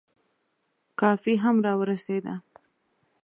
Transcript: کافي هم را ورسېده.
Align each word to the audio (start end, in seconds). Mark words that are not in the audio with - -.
کافي 0.99 1.33
هم 1.43 1.55
را 1.65 1.73
ورسېده. 1.79 2.35